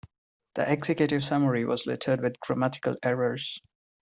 [0.55, 3.61] The executive summary was littered with grammatical errors.